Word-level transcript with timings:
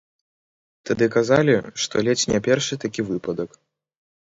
Тады 0.91 1.05
казалі, 1.17 1.55
што 1.85 1.95
ледзь 2.11 2.27
не 2.35 2.39
першы 2.51 2.83
такі 2.89 3.01
выпадак. 3.15 3.49